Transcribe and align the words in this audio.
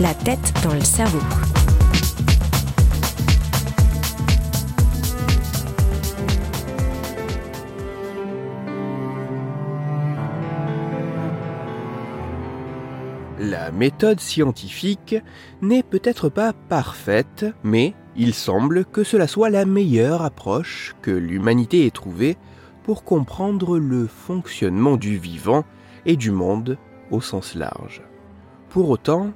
La 0.00 0.12
tête 0.12 0.52
dans 0.64 0.74
le 0.74 0.80
cerveau. 0.80 1.20
La 13.38 13.70
méthode 13.70 14.18
scientifique 14.18 15.14
n'est 15.62 15.84
peut-être 15.84 16.28
pas 16.28 16.52
parfaite, 16.52 17.46
mais 17.62 17.94
il 18.16 18.34
semble 18.34 18.84
que 18.86 19.04
cela 19.04 19.28
soit 19.28 19.50
la 19.50 19.64
meilleure 19.64 20.22
approche 20.22 20.96
que 21.02 21.12
l'humanité 21.12 21.86
ait 21.86 21.92
trouvée 21.92 22.36
pour 22.82 23.04
comprendre 23.04 23.78
le 23.78 24.08
fonctionnement 24.08 24.96
du 24.96 25.18
vivant 25.18 25.64
et 26.04 26.16
du 26.16 26.32
monde 26.32 26.78
au 27.12 27.20
sens 27.20 27.54
large. 27.54 28.02
Pour 28.70 28.90
autant, 28.90 29.32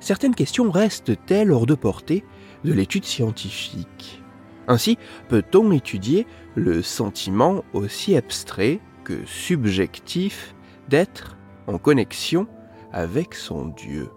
certaines 0.00 0.34
questions 0.34 0.70
restent-elles 0.70 1.52
hors 1.52 1.66
de 1.66 1.74
portée 1.74 2.24
de 2.64 2.72
l'étude 2.72 3.04
scientifique? 3.04 4.22
Ainsi, 4.68 4.98
peut-on 5.28 5.72
étudier 5.72 6.26
le 6.54 6.82
sentiment 6.82 7.64
aussi 7.72 8.16
abstrait 8.16 8.80
que 9.04 9.24
subjectif 9.26 10.54
d'être 10.88 11.36
en 11.66 11.78
connexion 11.78 12.46
avec 12.92 13.34
son 13.34 13.68
Dieu? 13.68 14.08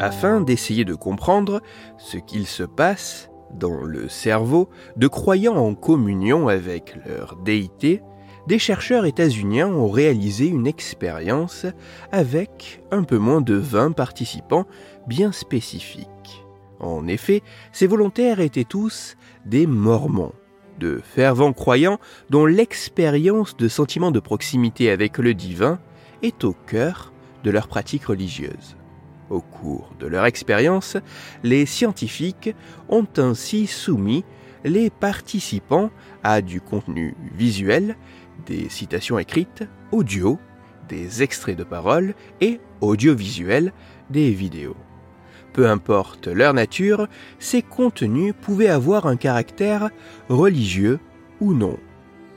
Afin 0.00 0.40
d'essayer 0.40 0.84
de 0.84 0.94
comprendre 0.94 1.60
ce 1.98 2.16
qu'il 2.16 2.46
se 2.46 2.64
passe 2.64 3.30
dans 3.54 3.82
le 3.82 4.08
cerveau 4.08 4.68
de 4.96 5.06
croyants 5.06 5.56
en 5.56 5.74
communion 5.74 6.48
avec 6.48 6.96
leur 7.06 7.36
déité, 7.36 8.02
des 8.46 8.58
chercheurs 8.58 9.04
états-uniens 9.04 9.68
ont 9.68 9.88
réalisé 9.88 10.46
une 10.46 10.66
expérience 10.66 11.66
avec 12.10 12.82
un 12.90 13.04
peu 13.04 13.18
moins 13.18 13.42
de 13.42 13.54
20 13.54 13.92
participants 13.92 14.66
bien 15.06 15.30
spécifiques. 15.32 16.46
En 16.80 17.06
effet, 17.06 17.42
ces 17.72 17.86
volontaires 17.86 18.40
étaient 18.40 18.64
tous 18.64 19.16
des 19.44 19.66
mormons, 19.66 20.32
de 20.78 21.02
fervents 21.04 21.52
croyants 21.52 21.98
dont 22.30 22.46
l'expérience 22.46 23.54
de 23.56 23.68
sentiment 23.68 24.10
de 24.10 24.20
proximité 24.20 24.90
avec 24.90 25.18
le 25.18 25.34
divin 25.34 25.78
est 26.22 26.42
au 26.42 26.54
cœur 26.66 27.12
de 27.44 27.50
leur 27.50 27.68
pratique 27.68 28.06
religieuse. 28.06 28.76
Au 29.30 29.40
cours 29.40 29.92
de 30.00 30.08
leur 30.08 30.26
expérience, 30.26 30.96
les 31.44 31.64
scientifiques 31.64 32.54
ont 32.88 33.06
ainsi 33.16 33.68
soumis 33.68 34.24
les 34.64 34.90
participants 34.90 35.90
à 36.22 36.42
du 36.42 36.60
contenu 36.60 37.14
visuel, 37.34 37.96
des 38.46 38.68
citations 38.68 39.18
écrites, 39.18 39.62
audio, 39.92 40.38
des 40.88 41.22
extraits 41.22 41.56
de 41.56 41.64
paroles 41.64 42.14
et 42.40 42.60
audiovisuels, 42.80 43.72
des 44.10 44.32
vidéos. 44.32 44.76
Peu 45.52 45.68
importe 45.68 46.26
leur 46.26 46.52
nature, 46.52 47.06
ces 47.38 47.62
contenus 47.62 48.34
pouvaient 48.40 48.68
avoir 48.68 49.06
un 49.06 49.16
caractère 49.16 49.90
religieux 50.28 50.98
ou 51.40 51.54
non. 51.54 51.78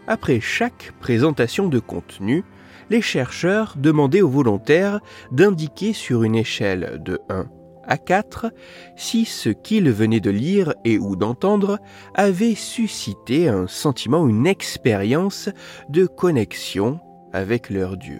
Après 0.08 0.40
chaque 0.40 0.94
présentation 1.00 1.68
de 1.70 1.80
contenu, 1.80 2.44
les 2.94 3.02
chercheurs 3.02 3.74
demandaient 3.76 4.22
aux 4.22 4.30
volontaires 4.30 5.00
d'indiquer 5.32 5.94
sur 5.94 6.22
une 6.22 6.36
échelle 6.36 7.02
de 7.04 7.20
1 7.28 7.48
à 7.88 7.98
4 7.98 8.52
si 8.96 9.26
ce 9.26 9.50
qu'ils 9.50 9.90
venaient 9.90 10.20
de 10.20 10.30
lire 10.30 10.76
et 10.86 11.00
ou 11.00 11.16
d'entendre 11.16 11.80
avait 12.14 12.54
suscité 12.54 13.50
un 13.50 13.66
sentiment, 13.66 14.28
une 14.30 14.46
expérience 14.46 15.50
de 15.90 16.06
connexion 16.06 17.00
avec 17.34 17.72
leur 17.72 17.98
Dieu. 17.98 18.20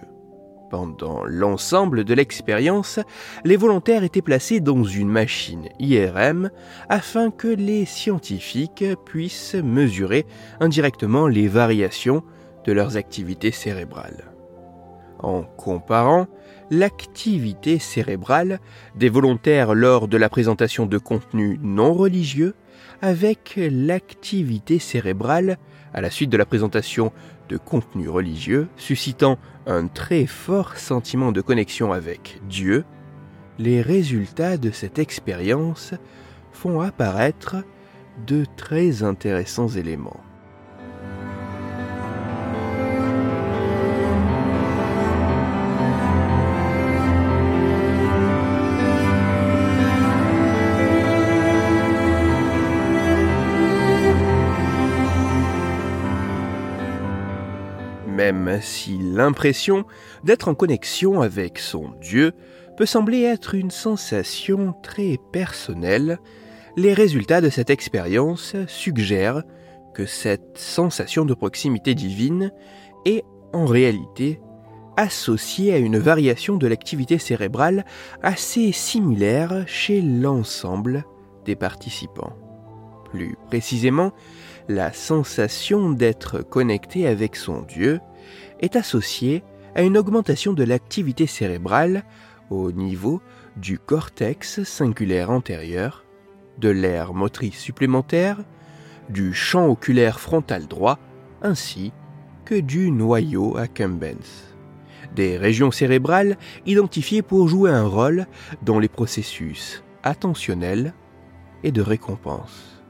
Pendant 0.70 1.24
l'ensemble 1.24 2.02
de 2.02 2.14
l'expérience, 2.14 2.98
les 3.44 3.56
volontaires 3.56 4.02
étaient 4.02 4.22
placés 4.22 4.58
dans 4.58 4.82
une 4.82 5.08
machine 5.08 5.68
IRM 5.78 6.50
afin 6.88 7.30
que 7.30 7.46
les 7.46 7.84
scientifiques 7.84 8.84
puissent 9.06 9.54
mesurer 9.54 10.26
indirectement 10.58 11.28
les 11.28 11.46
variations 11.46 12.24
de 12.66 12.72
leurs 12.72 12.96
activités 12.96 13.52
cérébrales 13.52 14.33
en 15.24 15.42
comparant 15.42 16.26
l'activité 16.70 17.78
cérébrale 17.78 18.60
des 18.94 19.08
volontaires 19.08 19.74
lors 19.74 20.08
de 20.08 20.16
la 20.16 20.28
présentation 20.28 20.86
de 20.86 20.98
contenus 20.98 21.58
non 21.62 21.92
religieux 21.92 22.54
avec 23.02 23.58
l'activité 23.58 24.78
cérébrale 24.78 25.58
à 25.92 26.00
la 26.00 26.10
suite 26.10 26.30
de 26.30 26.36
la 26.36 26.46
présentation 26.46 27.12
de 27.48 27.56
contenus 27.56 28.08
religieux 28.08 28.68
suscitant 28.76 29.38
un 29.66 29.86
très 29.86 30.26
fort 30.26 30.76
sentiment 30.76 31.32
de 31.32 31.40
connexion 31.40 31.92
avec 31.92 32.40
Dieu, 32.48 32.84
les 33.58 33.82
résultats 33.82 34.56
de 34.56 34.70
cette 34.70 34.98
expérience 34.98 35.94
font 36.52 36.80
apparaître 36.80 37.56
de 38.26 38.44
très 38.56 39.02
intéressants 39.02 39.68
éléments. 39.68 40.20
Même 58.24 58.60
si 58.62 58.96
l'impression 59.02 59.84
d'être 60.22 60.48
en 60.48 60.54
connexion 60.54 61.20
avec 61.20 61.58
son 61.58 61.90
Dieu 62.00 62.32
peut 62.78 62.86
sembler 62.86 63.20
être 63.20 63.54
une 63.54 63.70
sensation 63.70 64.74
très 64.82 65.18
personnelle, 65.30 66.18
les 66.78 66.94
résultats 66.94 67.42
de 67.42 67.50
cette 67.50 67.68
expérience 67.68 68.56
suggèrent 68.66 69.42
que 69.92 70.06
cette 70.06 70.56
sensation 70.56 71.26
de 71.26 71.34
proximité 71.34 71.94
divine 71.94 72.50
est 73.04 73.24
en 73.52 73.66
réalité 73.66 74.40
associée 74.96 75.74
à 75.74 75.78
une 75.78 75.98
variation 75.98 76.56
de 76.56 76.66
l'activité 76.66 77.18
cérébrale 77.18 77.84
assez 78.22 78.72
similaire 78.72 79.64
chez 79.66 80.00
l'ensemble 80.00 81.04
des 81.44 81.56
participants. 81.56 82.32
Plus 83.10 83.36
précisément, 83.48 84.12
la 84.66 84.94
sensation 84.94 85.90
d'être 85.90 86.40
connecté 86.40 87.06
avec 87.06 87.36
son 87.36 87.60
Dieu 87.60 88.00
est 88.60 88.76
associée 88.76 89.42
à 89.74 89.82
une 89.82 89.98
augmentation 89.98 90.52
de 90.52 90.64
l'activité 90.64 91.26
cérébrale 91.26 92.04
au 92.50 92.72
niveau 92.72 93.20
du 93.56 93.78
cortex 93.78 94.62
singulaire 94.64 95.30
antérieur, 95.30 96.04
de 96.58 96.68
l'aire 96.68 97.14
motrice 97.14 97.58
supplémentaire, 97.58 98.38
du 99.08 99.34
champ 99.34 99.68
oculaire 99.68 100.20
frontal 100.20 100.66
droit, 100.66 100.98
ainsi 101.42 101.92
que 102.44 102.54
du 102.54 102.90
noyau 102.90 103.56
accumbens. 103.56 104.52
Des 105.14 105.38
régions 105.38 105.70
cérébrales 105.70 106.36
identifiées 106.66 107.22
pour 107.22 107.48
jouer 107.48 107.70
un 107.70 107.86
rôle 107.86 108.26
dans 108.62 108.78
les 108.78 108.88
processus 108.88 109.82
attentionnels 110.02 110.92
et 111.62 111.72
de 111.72 111.82
récompense. 111.82 112.82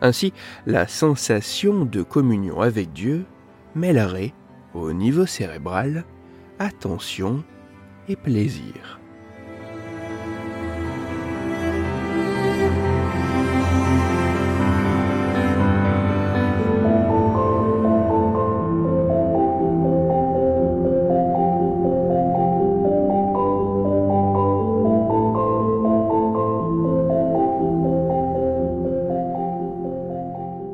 Ainsi, 0.00 0.32
la 0.66 0.88
sensation 0.88 1.84
de 1.84 2.02
communion 2.02 2.60
avec 2.60 2.92
Dieu 2.92 3.26
mêlerait 3.74 4.32
au 4.74 4.92
niveau 4.92 5.26
cérébral 5.26 6.04
attention 6.58 7.42
et 8.08 8.16
plaisir. 8.16 9.00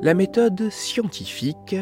La 0.02 0.14
méthode 0.14 0.70
scientifique 0.70 1.74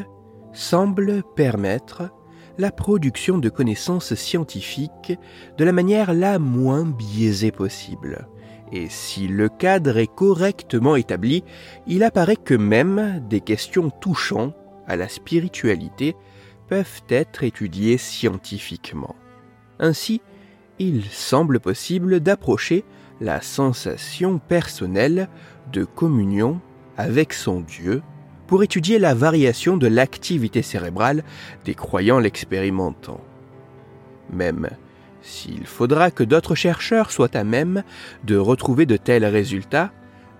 semble 0.54 1.22
permettre 1.34 2.10
la 2.56 2.70
production 2.70 3.38
de 3.38 3.48
connaissances 3.48 4.14
scientifiques 4.14 5.12
de 5.58 5.64
la 5.64 5.72
manière 5.72 6.14
la 6.14 6.38
moins 6.38 6.84
biaisée 6.84 7.50
possible. 7.50 8.28
Et 8.72 8.88
si 8.88 9.28
le 9.28 9.48
cadre 9.48 9.98
est 9.98 10.12
correctement 10.12 10.96
établi, 10.96 11.44
il 11.86 12.02
apparaît 12.02 12.36
que 12.36 12.54
même 12.54 13.22
des 13.28 13.40
questions 13.40 13.90
touchant 13.90 14.54
à 14.86 14.96
la 14.96 15.08
spiritualité 15.08 16.16
peuvent 16.68 17.02
être 17.08 17.42
étudiées 17.44 17.98
scientifiquement. 17.98 19.16
Ainsi, 19.78 20.22
il 20.78 21.04
semble 21.04 21.60
possible 21.60 22.20
d'approcher 22.20 22.84
la 23.20 23.40
sensation 23.40 24.38
personnelle 24.38 25.28
de 25.72 25.84
communion 25.84 26.60
avec 26.96 27.32
son 27.32 27.60
Dieu 27.60 28.02
pour 28.46 28.62
étudier 28.62 28.98
la 28.98 29.14
variation 29.14 29.76
de 29.76 29.86
l'activité 29.86 30.62
cérébrale 30.62 31.24
des 31.64 31.74
croyants 31.74 32.18
l'expérimentant. 32.18 33.20
Même 34.32 34.68
s'il 35.22 35.66
faudra 35.66 36.10
que 36.10 36.24
d'autres 36.24 36.54
chercheurs 36.54 37.10
soient 37.10 37.36
à 37.36 37.44
même 37.44 37.82
de 38.24 38.36
retrouver 38.36 38.86
de 38.86 38.96
tels 38.96 39.24
résultats, 39.24 39.90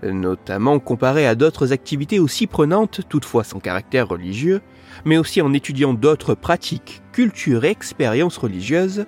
notamment 0.03 0.79
comparés 0.79 1.27
à 1.27 1.35
d'autres 1.35 1.73
activités 1.73 2.19
aussi 2.19 2.47
prenantes, 2.47 3.01
toutefois 3.09 3.45
sans 3.45 3.61
caractère 3.61 4.09
religieux, 4.09 4.61
mais 5.05 5.17
aussi 5.17 5.41
en 5.41 5.53
étudiant 5.53 5.95
d'autres 5.95 6.35
pratiques, 6.35 7.03
cultures 7.12 7.65
et 7.65 7.71
expériences 7.71 8.37
religieuses, 8.37 9.06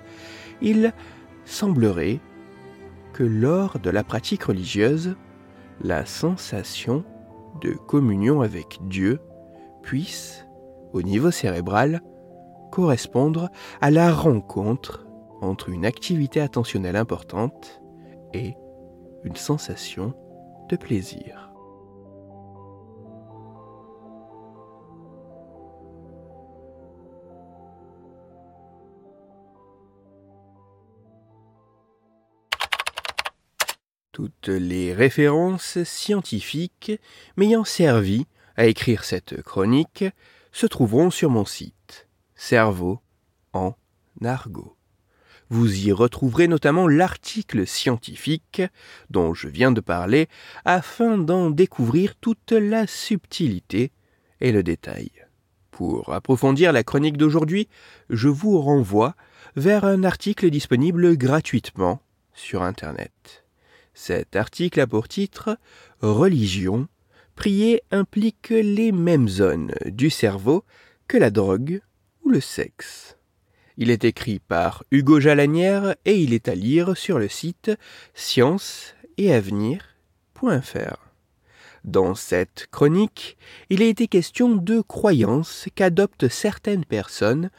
il 0.61 0.93
semblerait 1.45 2.19
que 3.13 3.23
lors 3.23 3.79
de 3.79 3.89
la 3.89 4.03
pratique 4.03 4.43
religieuse, 4.43 5.15
la 5.83 6.05
sensation 6.05 7.03
de 7.61 7.73
communion 7.73 8.41
avec 8.41 8.79
Dieu 8.87 9.19
puisse, 9.81 10.45
au 10.93 11.01
niveau 11.01 11.31
cérébral, 11.31 12.01
correspondre 12.71 13.49
à 13.81 13.91
la 13.91 14.11
rencontre 14.11 15.07
entre 15.41 15.69
une 15.69 15.85
activité 15.85 16.41
attentionnelle 16.41 16.95
importante 16.95 17.81
et 18.33 18.55
une 19.23 19.35
sensation 19.35 20.13
de 20.69 20.75
plaisir. 20.75 21.46
Toutes 34.17 34.47
les 34.47 34.95
références 34.95 35.83
scientifiques 35.83 36.91
m'ayant 37.35 37.63
servi 37.63 38.25
à 38.55 38.65
écrire 38.65 39.03
cette 39.03 39.43
chronique 39.43 40.05
se 40.51 40.65
trouveront 40.65 41.11
sur 41.11 41.29
mon 41.29 41.45
site 41.45 42.07
Cerveau 42.33 42.99
en 43.53 43.75
argot. 44.23 44.75
Vous 45.51 45.85
y 45.85 45.91
retrouverez 45.91 46.47
notamment 46.47 46.87
l'article 46.87 47.67
scientifique 47.67 48.63
dont 49.11 49.35
je 49.35 49.49
viens 49.49 49.71
de 49.71 49.81
parler 49.81 50.29
afin 50.65 51.19
d'en 51.19 51.51
découvrir 51.51 52.15
toute 52.15 52.53
la 52.53 52.87
subtilité 52.87 53.91
et 54.41 54.51
le 54.51 54.63
détail. 54.63 55.11
Pour 55.69 56.11
approfondir 56.11 56.71
la 56.71 56.83
chronique 56.83 57.17
d'aujourd'hui, 57.17 57.69
je 58.09 58.29
vous 58.29 58.59
renvoie 58.59 59.15
vers 59.55 59.85
un 59.85 60.03
article 60.03 60.49
disponible 60.49 61.15
gratuitement 61.17 62.01
sur 62.33 62.63
Internet. 62.63 63.43
Cet 63.99 64.35
article 64.35 64.79
a 64.79 64.85
pour 64.85 65.07
titre 65.07 65.57
Religion. 66.01 66.87
Prier 67.35 67.81
implique 67.89 68.49
les 68.51 68.91
mêmes 68.91 69.27
zones 69.27 69.73
du 69.87 70.11
cerveau 70.11 70.63
que 71.07 71.17
la 71.17 71.31
drogue 71.31 71.81
ou 72.23 72.29
le 72.29 72.39
sexe. 72.39 73.17
Il 73.75 73.89
est 73.89 74.05
écrit 74.05 74.37
par 74.37 74.83
Hugo 74.91 75.19
Jalanière 75.19 75.95
et 76.05 76.15
il 76.15 76.35
est 76.35 76.47
à 76.47 76.53
lire 76.53 76.95
sur 76.95 77.17
le 77.17 77.27
site 77.27 77.71
science 78.13 78.93
et 79.17 79.33
avenir.fr. 79.33 81.09
Dans 81.83 82.13
cette 82.13 82.67
chronique, 82.69 83.35
il 83.71 83.81
a 83.81 83.87
été 83.87 84.07
question 84.07 84.55
de 84.55 84.79
croyances 84.81 85.69
qu'adoptent 85.73 86.29
certaines 86.29 86.85
personnes 86.85 87.49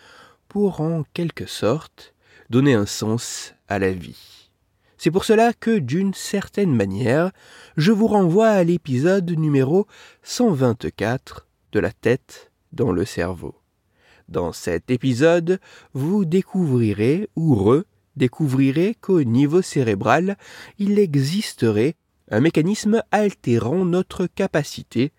pour 0.47 0.81
en 0.83 1.03
quelque 1.15 1.47
sorte 1.47 2.15
donner 2.49 2.75
un 2.75 2.87
sens 2.87 3.55
à 3.67 3.81
la 3.81 3.91
vie. 3.91 4.38
C'est 4.99 5.13
pour 5.13 5.25
cela 5.25 5.53
que, 5.53 5.79
d'une 5.79 6.13
certaine 6.13 6.75
manière, 6.75 7.31
je 7.77 7.93
vous 7.93 8.09
renvoie 8.09 8.49
à 8.49 8.65
l'épisode 8.65 9.31
numéro 9.31 9.87
124 10.25 11.47
de 11.71 11.79
la 11.79 11.93
tête 11.93 12.51
dans 12.73 12.91
le 12.91 13.05
cerveau. 13.05 13.55
Dans 14.29 14.53
cet 14.53 14.91
épisode, 14.91 15.61
vous 15.95 16.25
découvrirez 16.25 17.29
ou 17.37 17.55
redécouvrirez 17.55 18.97
qu'au 19.01 19.23
niveau 19.23 19.63
cérébral, 19.63 20.37
il 20.79 20.99
existerait 20.99 21.95
un 22.33 22.41
mécanisme 22.41 23.01
altérant 23.13 23.85
notre 23.85 24.27
capacité 24.27 25.13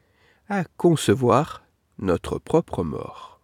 à 0.50 0.66
concevoir 0.76 1.64
notre 2.00 2.38
propre 2.38 2.84
mort. 2.84 3.40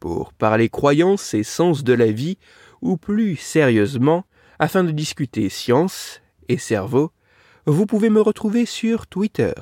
Pour 0.00 0.32
parler 0.32 0.70
croyance 0.70 1.34
et 1.34 1.42
sens 1.42 1.84
de 1.84 1.92
la 1.92 2.10
vie, 2.10 2.38
ou 2.80 2.96
plus 2.96 3.36
sérieusement, 3.36 4.24
afin 4.58 4.84
de 4.84 4.90
discuter 4.90 5.48
science 5.48 6.20
et 6.48 6.58
cerveau, 6.58 7.12
vous 7.66 7.86
pouvez 7.86 8.10
me 8.10 8.20
retrouver 8.20 8.66
sur 8.66 9.06
Twitter, 9.06 9.54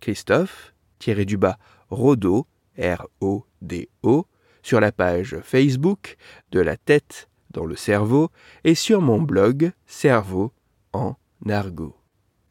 Christophe-Rodo, 0.00 2.46
R-O-D-O, 2.78 4.26
sur 4.62 4.80
la 4.80 4.92
page 4.92 5.38
Facebook 5.42 6.16
de 6.52 6.60
la 6.60 6.76
tête 6.76 7.28
dans 7.50 7.64
le 7.64 7.76
cerveau 7.76 8.30
et 8.64 8.74
sur 8.74 9.00
mon 9.00 9.20
blog 9.20 9.72
Cerveau 9.86 10.52
en 10.92 11.16
argot. 11.48 11.96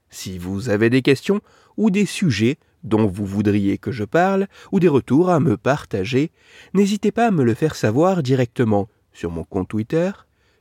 Si 0.09 0.37
vous 0.37 0.69
avez 0.69 0.89
des 0.89 1.01
questions 1.01 1.41
ou 1.77 1.91
des 1.91 2.05
sujets 2.05 2.57
dont 2.83 3.07
vous 3.07 3.25
voudriez 3.25 3.77
que 3.77 3.91
je 3.91 4.03
parle 4.03 4.47
ou 4.71 4.79
des 4.79 4.87
retours 4.87 5.29
à 5.29 5.39
me 5.39 5.57
partager, 5.57 6.31
n'hésitez 6.73 7.11
pas 7.11 7.27
à 7.27 7.31
me 7.31 7.43
le 7.43 7.53
faire 7.53 7.75
savoir 7.75 8.23
directement 8.23 8.89
sur 9.13 9.31
mon 9.31 9.43
compte 9.43 9.69
Twitter, 9.69 10.11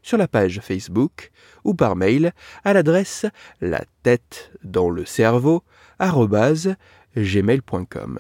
sur 0.08 0.16
la 0.16 0.26
page 0.26 0.60
Facebook 0.60 1.31
ou 1.64 1.75
par 1.75 1.94
mail 1.94 2.32
à 2.64 2.72
l'adresse 2.72 3.27
la 3.60 3.84
tête 4.03 4.50
dans 4.65 4.88
le 4.88 5.05
cerveau 5.05 5.62
gmail.com. 7.15 8.19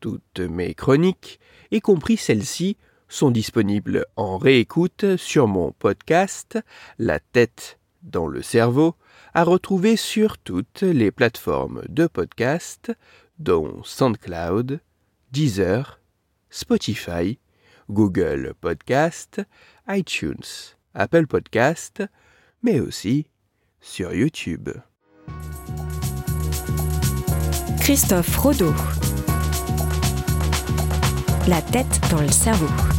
Toutes 0.00 0.40
mes 0.40 0.72
chroniques, 0.72 1.38
y 1.70 1.82
compris 1.82 2.16
celles-ci, 2.16 2.78
sont 3.10 3.30
disponibles 3.30 4.06
en 4.16 4.38
réécoute 4.38 5.18
sur 5.18 5.48
mon 5.48 5.72
podcast 5.72 6.58
La 6.98 7.20
tête 7.20 7.78
dans 8.02 8.26
le 8.26 8.40
cerveau, 8.40 8.94
à 9.34 9.44
retrouver 9.44 9.96
sur 9.96 10.38
toutes 10.38 10.80
les 10.80 11.10
plateformes 11.10 11.82
de 11.90 12.06
podcast, 12.06 12.90
dont 13.38 13.82
SoundCloud, 13.84 14.80
Deezer, 15.30 16.00
Spotify, 16.48 17.38
Google 17.90 18.54
Podcast, 18.62 19.42
iTunes. 19.88 20.76
Apple 20.96 21.26
Podcast, 21.26 22.02
mais 22.62 22.80
aussi 22.80 23.26
sur 23.80 24.12
YouTube. 24.12 24.70
Christophe 27.80 28.36
Rodeau. 28.38 28.74
La 31.46 31.62
tête 31.62 32.00
dans 32.10 32.20
le 32.20 32.30
cerveau. 32.30 32.95